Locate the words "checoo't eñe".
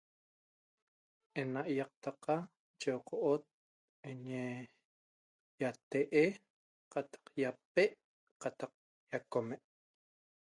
2.81-4.41